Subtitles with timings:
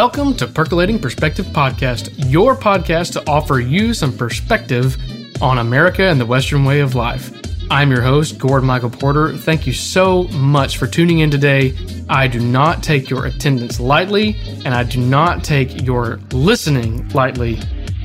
[0.00, 4.96] Welcome to Percolating Perspective Podcast, your podcast to offer you some perspective
[5.42, 7.32] on America and the Western way of life.
[7.68, 9.36] I'm your host, Gordon Michael Porter.
[9.36, 11.76] Thank you so much for tuning in today.
[12.08, 17.58] I do not take your attendance lightly, and I do not take your listening lightly.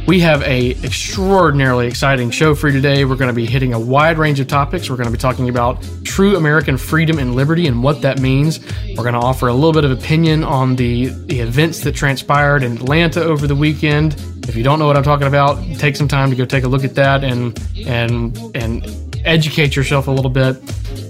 [0.06, 3.06] We have a extraordinarily exciting show for you today.
[3.06, 4.90] We're going to be hitting a wide range of topics.
[4.90, 8.60] We're going to be talking about true American freedom and liberty and what that means.
[8.98, 12.64] We're going to offer a little bit of opinion on the, the events that transpired
[12.64, 14.22] in Atlanta over the weekend.
[14.46, 16.68] If you don't know what I'm talking about, take some time to go take a
[16.68, 17.58] look at that and
[17.88, 18.86] and and
[19.24, 20.58] educate yourself a little bit.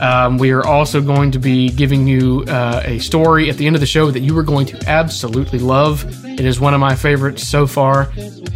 [0.02, 3.76] Um, we are also going to be giving you uh, a story at the end
[3.76, 6.06] of the show that you are going to absolutely love.
[6.26, 8.12] It is one of my favorites so far.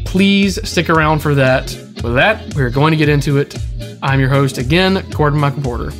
[0.07, 1.65] Please stick around for that.
[2.01, 3.55] With that, we're going to get into it.
[4.01, 5.91] I'm your host again, Gordon Michael Porter.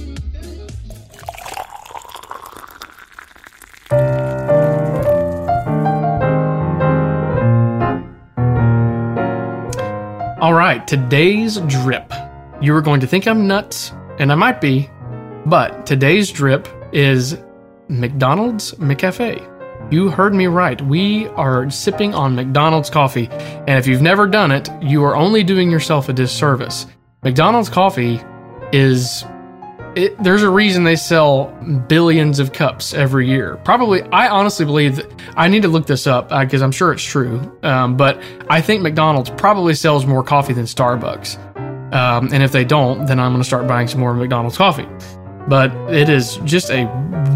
[10.41, 12.13] All right, today's drip.
[12.61, 14.89] You are going to think I'm nuts, and I might be,
[15.45, 17.37] but today's drip is
[17.89, 19.56] McDonald's McCafe.
[19.89, 20.81] You heard me right.
[20.81, 25.43] We are sipping on McDonald's coffee, and if you've never done it, you are only
[25.43, 26.87] doing yourself a disservice.
[27.23, 28.21] McDonald's coffee
[28.73, 29.23] is
[29.95, 31.45] it, there's a reason they sell
[31.87, 33.55] billions of cups every year.
[33.63, 36.91] Probably, I honestly believe that I need to look this up because uh, I'm sure
[36.91, 37.57] it's true.
[37.63, 41.37] Um, but I think McDonald's probably sells more coffee than Starbucks.
[41.93, 44.87] Um, and if they don't, then I'm going to start buying some more McDonald's coffee.
[45.47, 46.85] But it is just a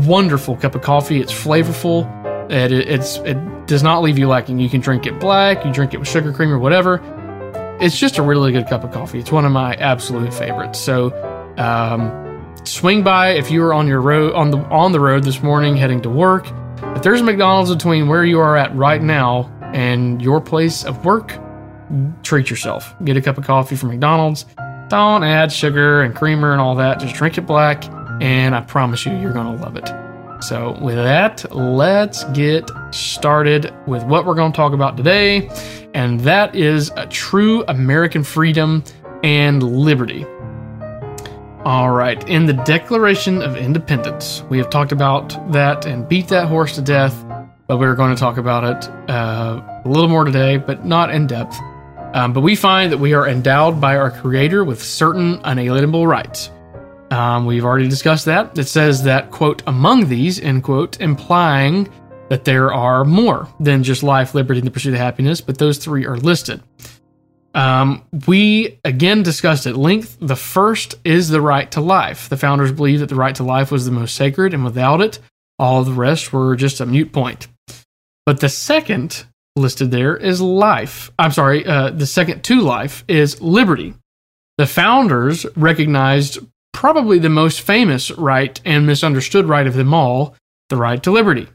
[0.06, 1.22] wonderful cup of coffee.
[1.22, 2.22] It's flavorful.
[2.50, 4.60] It, it's it does not leave you lacking.
[4.60, 7.00] You can drink it black, you drink it with sugar cream or whatever.
[7.80, 9.20] It's just a really good cup of coffee.
[9.20, 10.80] It's one of my absolute favorites.
[10.80, 11.12] So.
[11.58, 12.22] Um,
[12.64, 15.76] swing by if you are on your road on the on the road this morning
[15.76, 16.48] heading to work.
[16.96, 21.06] If there's a McDonald's between where you are at right now and your place of
[21.06, 21.38] work,
[22.24, 22.94] treat yourself.
[23.04, 24.46] Get a cup of coffee from McDonald's.
[24.90, 27.00] Don't add sugar and creamer and all that.
[27.00, 27.86] Just drink it black,
[28.22, 30.11] and I promise you, you're gonna love it.
[30.42, 35.50] So, with that, let's get started with what we're going to talk about today,
[35.94, 38.84] and that is a true American freedom
[39.24, 40.26] and liberty.
[41.64, 46.48] All right, in the Declaration of Independence, we have talked about that and beat that
[46.48, 47.24] horse to death,
[47.68, 51.28] but we're going to talk about it uh, a little more today, but not in
[51.28, 51.56] depth.
[52.16, 56.50] Um, but we find that we are endowed by our Creator with certain unalienable rights.
[57.12, 58.58] Um, we've already discussed that.
[58.58, 61.90] It says that, quote, among these, end quote, implying
[62.30, 65.78] that there are more than just life, liberty, and the pursuit of happiness, but those
[65.78, 66.64] three are listed.
[67.54, 70.18] Um, we again discussed at length.
[70.22, 72.30] The first is the right to life.
[72.30, 75.20] The founders believed that the right to life was the most sacred, and without it,
[75.60, 77.50] all the rest were just a mute point.
[78.26, 79.26] But the second
[79.58, 81.12] listed there is life.
[81.20, 83.96] I'm sorry, uh, the second to life is liberty.
[84.58, 86.40] The founders recognized
[86.74, 90.36] probably the most famous right and misunderstood right of them all
[90.70, 91.48] the right to liberty.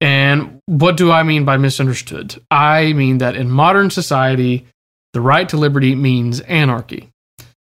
[0.00, 2.40] And what do I mean by misunderstood?
[2.50, 4.66] I mean that in modern society,
[5.12, 7.10] the right to liberty means anarchy.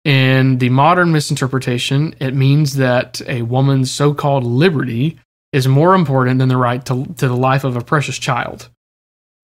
[0.05, 5.19] In the modern misinterpretation, it means that a woman's so called liberty
[5.53, 8.69] is more important than the right to, to the life of a precious child.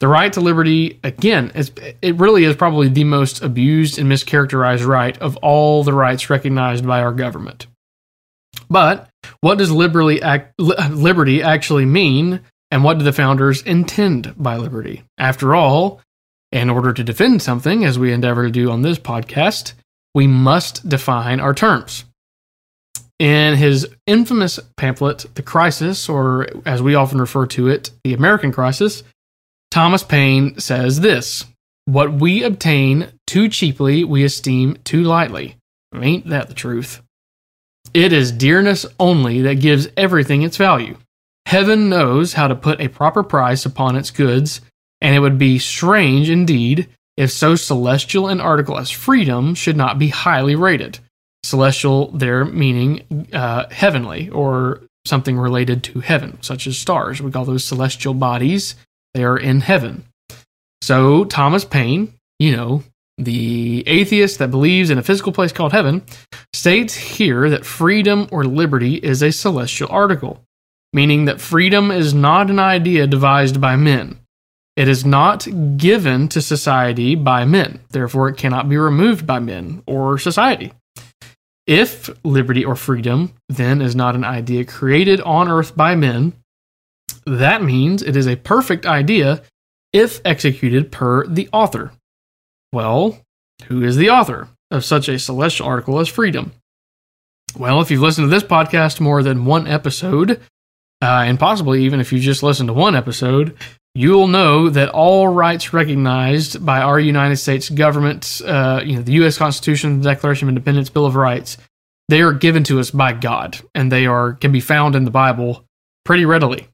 [0.01, 5.17] The right to liberty, again, it really is probably the most abused and mischaracterized right
[5.19, 7.67] of all the rights recognized by our government.
[8.71, 9.11] But
[9.43, 10.21] what does liberty,
[10.59, 12.41] liberty actually mean,
[12.71, 15.03] and what do the founders intend by liberty?
[15.19, 16.01] After all,
[16.51, 19.75] in order to defend something, as we endeavor to do on this podcast,
[20.15, 22.05] we must define our terms.
[23.19, 28.51] In his infamous pamphlet, The Crisis, or as we often refer to it, The American
[28.51, 29.03] Crisis,
[29.71, 31.47] Thomas Paine says this
[31.85, 35.57] What we obtain too cheaply, we esteem too lightly.
[35.95, 37.03] Ain't that the truth?
[37.95, 40.97] It is dearness only that gives everything its value.
[41.47, 44.61] Heaven knows how to put a proper price upon its goods
[45.01, 49.99] and it would be strange indeed if so celestial an article as freedom should not
[49.99, 50.99] be highly rated.
[51.43, 57.21] Celestial, there meaning uh, heavenly or something related to heaven, such as stars.
[57.21, 58.75] We call those celestial bodies.
[59.15, 60.05] They are in heaven.
[60.83, 62.83] So Thomas Paine, you know,
[63.19, 66.03] the atheist that believes in a physical place called heaven,
[66.55, 70.43] states here that freedom or liberty is a celestial article,
[70.93, 74.19] meaning that freedom is not an idea devised by men.
[74.77, 75.47] It is not
[75.77, 80.73] given to society by men, therefore, it cannot be removed by men or society.
[81.67, 86.33] If liberty or freedom then is not an idea created on earth by men,
[87.39, 89.43] that means it is a perfect idea
[89.93, 91.93] if executed per the author.
[92.73, 93.21] Well,
[93.67, 96.53] who is the author of such a celestial article as freedom?
[97.57, 100.41] Well, if you've listened to this podcast more than one episode,
[101.03, 103.57] uh, and possibly even if you just listened to one episode,
[103.95, 109.13] you'll know that all rights recognized by our United States government, uh, you know, the
[109.13, 109.37] U.S.
[109.37, 111.57] Constitution, the Declaration of Independence, Bill of Rights,
[112.09, 115.11] they are given to us by God, and they are can be found in the
[115.11, 115.65] Bible
[116.05, 116.69] pretty readily.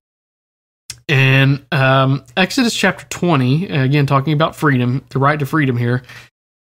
[1.09, 6.03] And um, Exodus chapter 20, again, talking about freedom, the right to freedom here.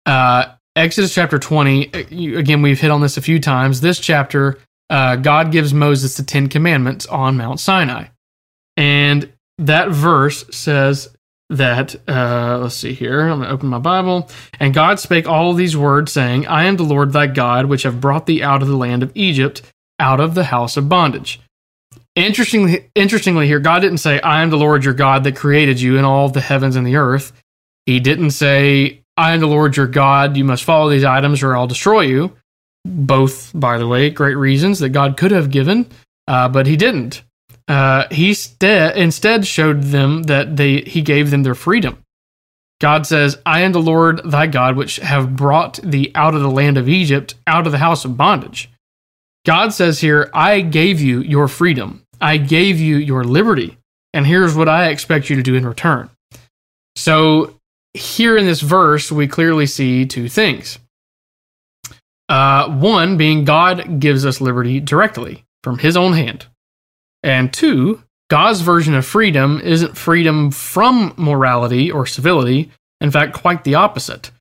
[0.06, 3.80] Uh, Exodus chapter 20, uh, again, we've hit on this a few times.
[3.80, 4.58] This chapter,
[4.90, 8.08] uh, God gives Moses the Ten Commandments on Mount Sinai.
[8.76, 11.16] And that verse says
[11.50, 14.30] that, uh, let's see here, I'm going to open my Bible.
[14.60, 18.02] And God spake all these words, saying, I am the Lord thy God, which have
[18.02, 19.62] brought thee out of the land of Egypt,
[20.00, 21.40] out of the house of bondage.
[22.16, 25.98] Interestingly, interestingly, here, God didn't say, I am the Lord your God that created you
[25.98, 27.34] in all the heavens and the earth.
[27.86, 31.56] He didn't say, I am the Lord your God, you must follow these items or
[31.56, 32.34] I'll destroy you.
[32.86, 35.88] Both, by the way, great reasons that God could have given,
[36.28, 37.24] uh, but he didn't.
[37.68, 42.04] Uh, he st- instead showed them that they he gave them their freedom.
[42.82, 46.52] God says, I am the Lord thy God, which have brought thee out of the
[46.52, 48.70] land of Egypt, out of the house of bondage.
[49.46, 52.03] God says here, I gave you your freedom.
[52.22, 53.78] I gave you your liberty,
[54.14, 56.10] and here's what I expect you to do in return.
[56.96, 57.60] So,
[57.94, 60.80] here in this verse, we clearly see two things.
[62.30, 66.48] Uh, one being God gives us liberty directly from his own hand.
[67.22, 72.72] And two, God's version of freedom isn't freedom from morality or civility.
[73.02, 74.32] In fact, quite the opposite.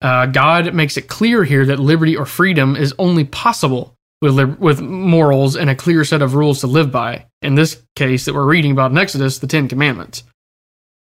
[0.00, 4.80] Uh, God makes it clear here that liberty or freedom is only possible with, with
[4.80, 7.26] morals and a clear set of rules to live by.
[7.42, 10.22] In this case, that we're reading about in Exodus, the Ten Commandments.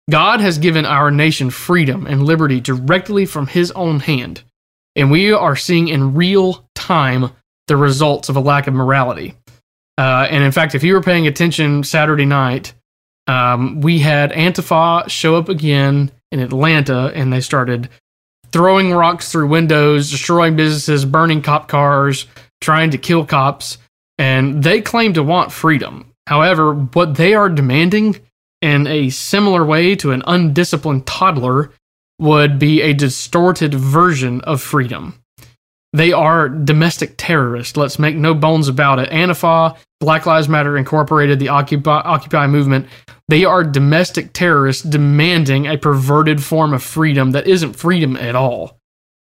[0.10, 4.42] God has given our nation freedom and liberty directly from His own hand,
[4.96, 7.32] and we are seeing in real time
[7.68, 9.36] the results of a lack of morality.
[9.98, 12.74] Uh, and in fact, if you were paying attention Saturday night,
[13.28, 17.90] um, we had Antifa show up again in Atlanta, and they started
[18.52, 22.26] throwing rocks through windows, destroying businesses, burning cop cars,
[22.62, 23.78] trying to kill cops,
[24.18, 26.14] and they claim to want freedom.
[26.28, 28.20] However, what they are demanding
[28.62, 31.72] in a similar way to an undisciplined toddler
[32.20, 35.16] would be a distorted version of freedom.
[35.94, 37.76] They are domestic terrorists.
[37.76, 39.10] Let's make no bones about it.
[39.10, 42.88] Antifa, Black Lives Matter Incorporated, the Occupy, Occupy movement,
[43.28, 48.79] they are domestic terrorists demanding a perverted form of freedom that isn't freedom at all.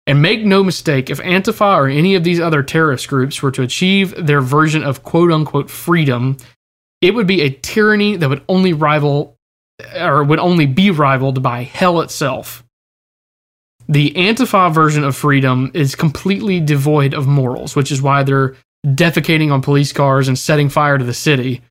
[0.07, 3.63] And make no mistake, if Antifa or any of these other terrorist groups were to
[3.63, 6.37] achieve their version of quote unquote freedom,
[7.01, 9.37] it would be a tyranny that would only rival
[9.95, 12.63] or would only be rivaled by hell itself.
[13.87, 18.55] The Antifa version of freedom is completely devoid of morals, which is why they're
[18.85, 21.61] defecating on police cars and setting fire to the city.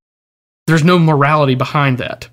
[0.66, 2.28] There's no morality behind that.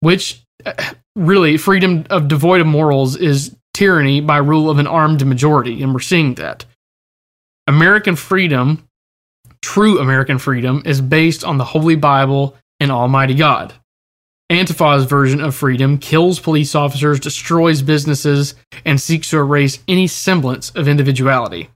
[0.00, 0.72] Which uh,
[1.16, 5.92] really, freedom of devoid of morals is tyranny by rule of an armed majority, and
[5.92, 6.64] we're seeing that.
[7.66, 8.88] American freedom,
[9.62, 13.74] true American freedom, is based on the Holy Bible and Almighty God.
[14.50, 18.54] Antifa's version of freedom kills police officers, destroys businesses,
[18.86, 21.68] and seeks to erase any semblance of individuality.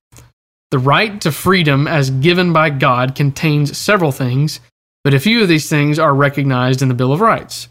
[0.71, 4.61] The right to freedom, as given by God, contains several things,
[5.05, 7.69] but a few of these things are recognized in the Bill of Rights.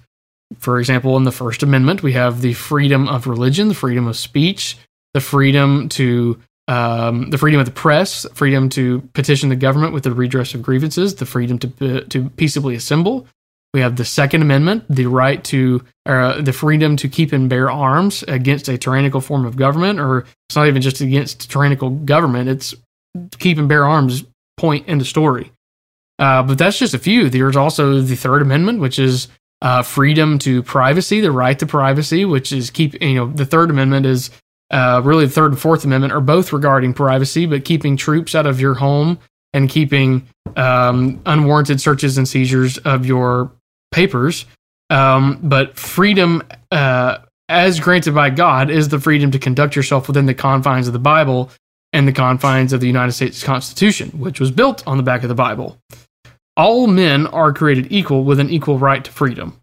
[0.59, 4.17] For example, in the First Amendment, we have the freedom of religion, the freedom of
[4.17, 4.77] speech,
[5.13, 10.03] the freedom to um, the freedom of the press, freedom to petition the government with
[10.03, 13.27] the redress of grievances, the freedom to to peaceably assemble.
[13.73, 17.71] We have the Second Amendment, the right to uh, the freedom to keep and bear
[17.71, 22.49] arms against a tyrannical form of government, or it's not even just against tyrannical government;
[22.49, 22.75] it's
[23.39, 24.23] keep and bear arms.
[24.57, 25.51] Point in the story.
[26.19, 27.29] Uh, but that's just a few.
[27.29, 29.27] There's also the Third Amendment, which is
[29.61, 33.69] uh, freedom to privacy, the right to privacy, which is keep you know the Third
[33.69, 34.31] Amendment is
[34.71, 38.45] uh, really the Third and Fourth Amendment are both regarding privacy, but keeping troops out
[38.45, 39.19] of your home
[39.53, 43.51] and keeping um, unwarranted searches and seizures of your
[43.91, 44.45] papers.
[44.89, 50.25] Um, but freedom, uh, as granted by God, is the freedom to conduct yourself within
[50.25, 51.49] the confines of the Bible
[51.93, 55.29] and the confines of the United States Constitution, which was built on the back of
[55.29, 55.77] the Bible
[56.61, 59.59] all men are created equal with an equal right to freedom.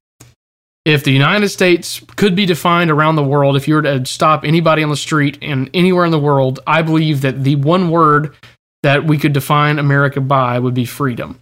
[0.85, 4.43] If the United States could be defined around the world, if you were to stop
[4.43, 8.35] anybody on the street and anywhere in the world, I believe that the one word
[8.83, 11.41] that we could define America by would be freedom.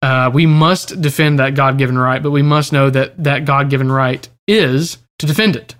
[0.00, 3.70] Uh, we must defend that God given right, but we must know that that God
[3.70, 5.74] given right is to defend it.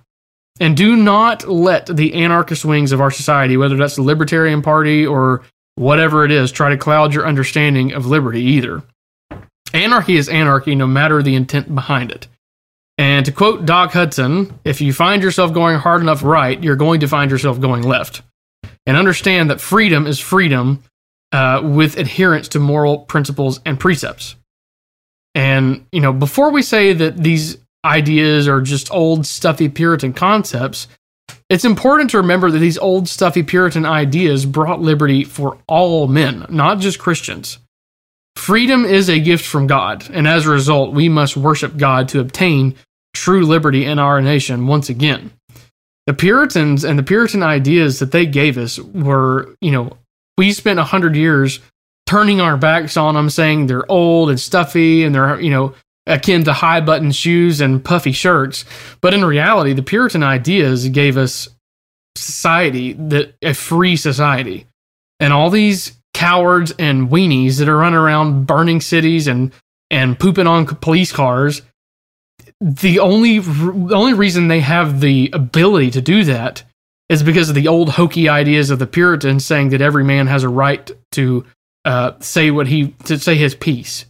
[0.60, 5.06] And do not let the anarchist wings of our society, whether that's the Libertarian Party
[5.06, 5.42] or
[5.76, 8.82] whatever it is, try to cloud your understanding of liberty either.
[9.72, 12.28] Anarchy is anarchy no matter the intent behind it.
[12.96, 17.00] And to quote Doc Hudson, if you find yourself going hard enough right, you're going
[17.00, 18.22] to find yourself going left.
[18.86, 20.82] And understand that freedom is freedom
[21.32, 24.36] uh, with adherence to moral principles and precepts.
[25.34, 30.86] And, you know, before we say that these ideas are just old, stuffy Puritan concepts,
[31.54, 36.44] it's important to remember that these old, stuffy Puritan ideas brought liberty for all men,
[36.48, 37.58] not just Christians.
[38.34, 42.18] Freedom is a gift from God, and as a result, we must worship God to
[42.18, 42.74] obtain
[43.14, 45.30] true liberty in our nation once again.
[46.08, 49.96] The Puritans and the Puritan ideas that they gave us were, you know,
[50.36, 51.60] we spent a hundred years
[52.06, 55.72] turning our backs on them, saying they're old and stuffy and they're, you know,
[56.06, 58.64] akin to high button shoes and puffy shirts.
[59.00, 61.48] But in reality, the Puritan ideas gave us
[62.16, 64.66] society that a free society.
[65.20, 69.52] And all these cowards and weenies that are running around burning cities and
[69.90, 71.62] and pooping on police cars.
[72.60, 76.62] The only the only reason they have the ability to do that
[77.08, 80.42] is because of the old hokey ideas of the Puritans saying that every man has
[80.42, 81.44] a right to
[81.84, 84.06] uh, say what he to say his piece.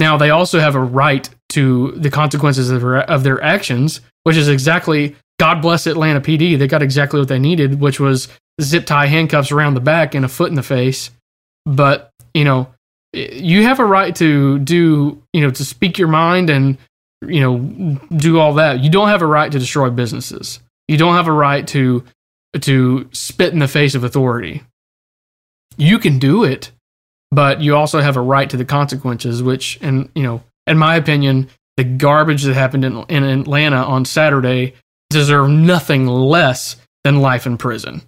[0.00, 4.36] Now they also have a right to the consequences of their, of their actions, which
[4.36, 6.58] is exactly God bless Atlanta PD.
[6.58, 8.28] They got exactly what they needed, which was
[8.60, 11.10] zip tie handcuffs around the back and a foot in the face.
[11.66, 12.72] But you know
[13.12, 16.78] you have a right to do you know to speak your mind and
[17.26, 18.80] you know do all that.
[18.80, 20.60] You don't have a right to destroy businesses.
[20.88, 22.04] You don't have a right to
[22.58, 24.62] to spit in the face of authority.
[25.76, 26.72] You can do it
[27.30, 30.96] but you also have a right to the consequences which and you know in my
[30.96, 34.74] opinion the garbage that happened in, in atlanta on saturday
[35.08, 38.02] deserve nothing less than life in prison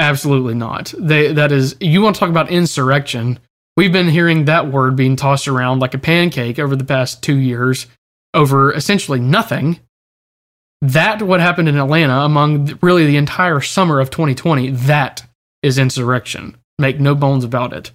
[0.00, 0.94] Absolutely not.
[0.98, 3.38] They that is you want to talk about insurrection.
[3.76, 7.36] We've been hearing that word being tossed around like a pancake over the past 2
[7.36, 7.86] years
[8.32, 9.78] over essentially nothing.
[10.80, 15.22] That what happened in Atlanta among really the entire summer of 2020, that
[15.62, 16.56] is insurrection.
[16.78, 17.90] Make no bones about it.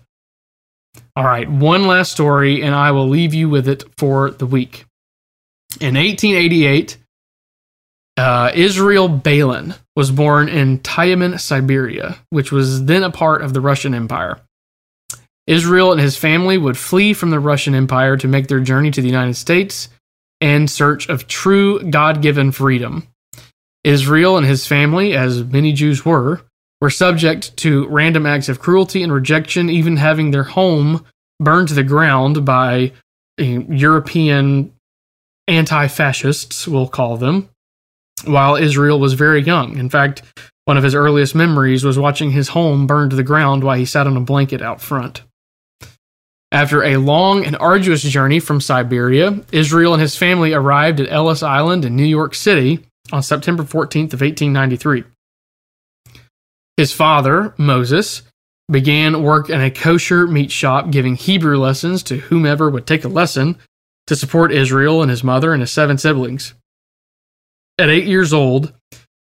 [1.16, 4.86] All right, one last story and I will leave you with it for the week.
[5.80, 6.98] In 1888,
[8.18, 13.62] uh, Israel Balin was born in Tyumen, Siberia, which was then a part of the
[13.62, 14.40] Russian Empire.
[15.48, 19.02] Israel and his family would flee from the Russian Empire to make their journey to
[19.02, 19.90] the United States
[20.42, 23.08] in search of true God given freedom.
[23.84, 26.42] Israel and his family, as many Jews were,
[26.82, 31.06] were subject to random acts of cruelty and rejection, even having their home
[31.40, 32.92] burned to the ground by
[33.40, 34.74] eh, European
[35.48, 37.50] anti fascists, we'll call them,
[38.26, 39.78] while Israel was very young.
[39.78, 40.22] In fact,
[40.66, 43.86] one of his earliest memories was watching his home burn to the ground while he
[43.86, 45.22] sat on a blanket out front.
[46.52, 51.44] After a long and arduous journey from Siberia, Israel and his family arrived at Ellis
[51.44, 55.04] Island in New York City on September 14th of 1893.
[56.78, 58.24] His father, Moses,
[58.70, 63.10] began work in a kosher meat shop giving Hebrew lessons to whomever would take a
[63.10, 63.58] lesson
[64.08, 66.54] to support Israel and his mother and his seven siblings.
[67.78, 68.74] At eight years old,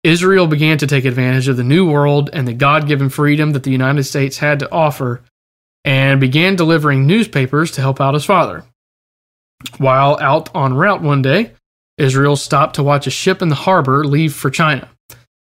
[0.03, 3.63] Israel began to take advantage of the new world and the God given freedom that
[3.63, 5.23] the United States had to offer
[5.83, 8.63] and began delivering newspapers to help out his father.
[9.77, 11.53] While out on route one day,
[11.97, 14.89] Israel stopped to watch a ship in the harbor leave for China.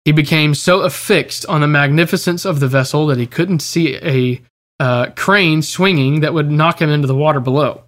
[0.08, 4.42] He became so affixed on the magnificence of the vessel that he couldn't see a
[4.80, 7.84] uh, crane swinging that would knock him into the water below.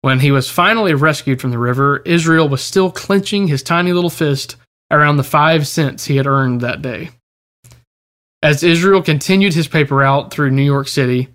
[0.00, 4.08] When he was finally rescued from the river, Israel was still clenching his tiny little
[4.08, 4.56] fist
[4.90, 7.10] around the five cents he had earned that day.
[8.42, 11.28] As Israel continued his paper route through New York City,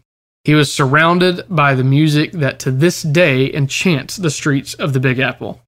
[0.43, 5.00] he was surrounded by the music that to this day enchants the streets of the
[5.00, 5.62] Big Apple.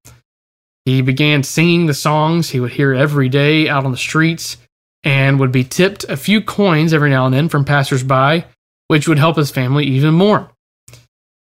[0.85, 4.57] He began singing the songs he would hear every day out on the streets
[5.03, 8.45] and would be tipped a few coins every now and then from passersby,
[8.87, 10.49] which would help his family even more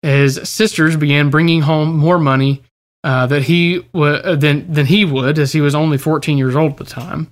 [0.01, 2.63] his sisters began bringing home more money
[3.03, 6.55] uh, that he w- uh, than than he would, as he was only 14 years
[6.55, 7.29] old at the time.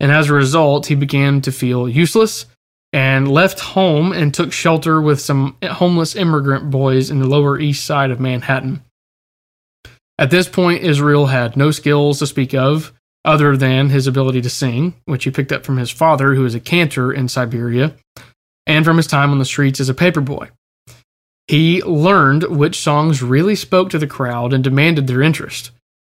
[0.00, 2.46] And as a result, he began to feel useless
[2.92, 7.84] and left home and took shelter with some homeless immigrant boys in the Lower East
[7.84, 8.82] Side of Manhattan.
[10.18, 12.92] At this point, Israel had no skills to speak of
[13.24, 16.54] other than his ability to sing, which he picked up from his father, who was
[16.54, 17.94] a cantor in Siberia,
[18.66, 20.48] and from his time on the streets as a paper boy.
[21.46, 25.70] He learned which songs really spoke to the crowd and demanded their interest,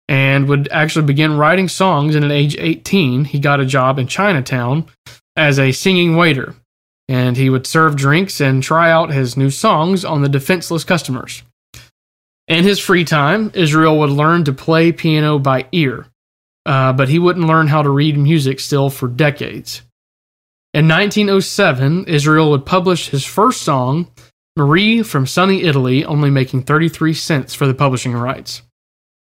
[0.07, 2.15] and would actually begin writing songs.
[2.15, 4.86] And at age 18, he got a job in Chinatown
[5.36, 6.55] as a singing waiter,
[7.07, 11.43] and he would serve drinks and try out his new songs on the defenseless customers.
[12.47, 16.07] In his free time, Israel would learn to play piano by ear,
[16.65, 19.81] uh, but he wouldn't learn how to read music still for decades.
[20.73, 24.12] In 1907, Israel would publish his first song,
[24.57, 28.62] Marie from sunny Italy, only making 33 cents for the publishing rights.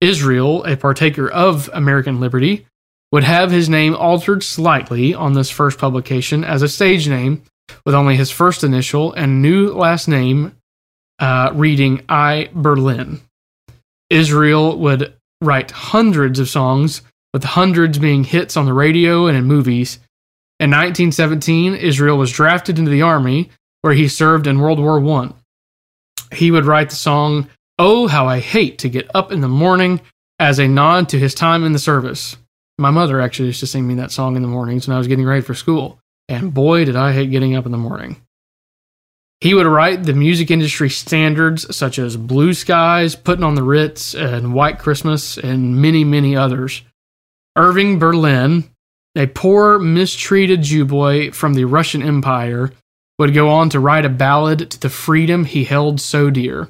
[0.00, 2.66] Israel, a partaker of American liberty,
[3.12, 7.42] would have his name altered slightly on this first publication as a stage name,
[7.84, 10.56] with only his first initial and new last name
[11.20, 13.20] uh, reading I Berlin.
[14.08, 19.44] Israel would write hundreds of songs, with hundreds being hits on the radio and in
[19.44, 19.98] movies.
[20.58, 23.50] In 1917, Israel was drafted into the army
[23.82, 25.32] where he served in World War I.
[26.34, 27.48] He would write the song,
[27.78, 30.00] Oh, How I Hate to Get Up in the Morning,
[30.38, 32.36] as a nod to his time in the service.
[32.78, 35.06] My mother actually used to sing me that song in the mornings when I was
[35.06, 35.98] getting ready for school,
[36.28, 38.16] and boy, did I hate getting up in the morning.
[39.40, 44.14] He would write the music industry standards such as Blue Skies, Putting on the Ritz,
[44.14, 46.82] and White Christmas, and many, many others.
[47.56, 48.70] Irving Berlin,
[49.16, 52.70] a poor, mistreated Jew boy from the Russian Empire,
[53.18, 56.68] would go on to write a ballad to the freedom he held so dear.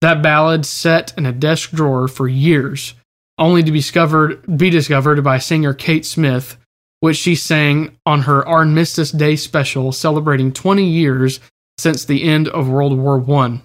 [0.00, 2.94] That ballad sat in a desk drawer for years,
[3.38, 6.56] only to be discovered, be discovered by singer Kate Smith,
[6.98, 11.38] which she sang on her Armistice Day special celebrating 20 years
[11.82, 13.60] since the end of World War I.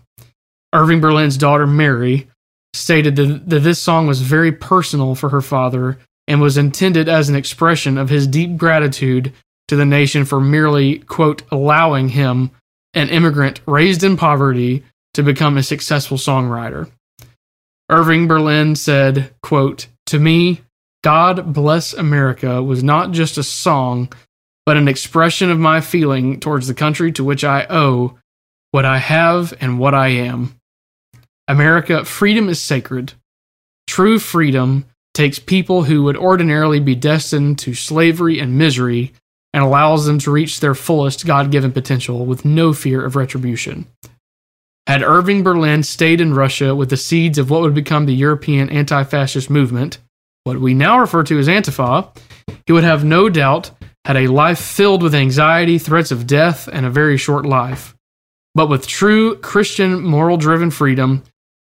[0.73, 2.27] Irving Berlin's daughter Mary
[2.73, 7.29] stated that, that this song was very personal for her father and was intended as
[7.29, 9.31] an expression of his deep gratitude
[9.67, 12.51] to the nation for merely, quote, allowing him,
[12.93, 16.89] an immigrant raised in poverty, to become a successful songwriter.
[17.89, 20.61] Irving Berlin said, quote, To me,
[21.03, 24.11] God Bless America was not just a song,
[24.67, 28.19] but an expression of my feeling towards the country to which I owe
[28.71, 30.59] what I have and what I am.
[31.47, 33.13] America, freedom is sacred.
[33.87, 39.13] True freedom takes people who would ordinarily be destined to slavery and misery
[39.53, 43.87] and allows them to reach their fullest God given potential with no fear of retribution.
[44.85, 48.69] Had Irving Berlin stayed in Russia with the seeds of what would become the European
[48.69, 49.99] anti fascist movement,
[50.43, 52.13] what we now refer to as Antifa,
[52.65, 53.71] he would have no doubt
[54.07, 57.93] had a life filled with anxiety, threats of death, and a very short life.
[58.55, 61.23] But with true Christian moral driven freedom,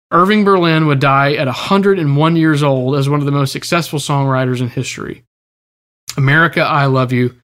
[0.10, 4.60] Irving Berlin would die at 101 years old as one of the most successful songwriters
[4.60, 5.24] in history.
[6.18, 7.36] America, I love you.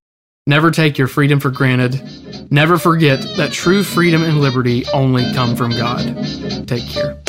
[0.48, 2.02] Never take your freedom for granted.
[2.50, 6.68] Never forget that true freedom and liberty only come from God.
[6.68, 7.22] Take care.